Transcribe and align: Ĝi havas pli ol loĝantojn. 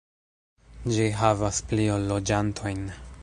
Ĝi 0.95 1.05
havas 1.19 1.61
pli 1.73 1.87
ol 1.97 2.09
loĝantojn. 2.15 2.85